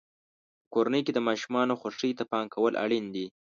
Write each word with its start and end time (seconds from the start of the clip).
په 0.63 0.67
کورنۍ 0.73 1.01
کې 1.05 1.11
د 1.15 1.19
ماشومانو 1.27 1.79
خوښۍ 1.81 2.11
ته 2.19 2.23
پام 2.31 2.45
کول 2.53 2.73
اړین 2.83 3.05
دي. 3.15 3.25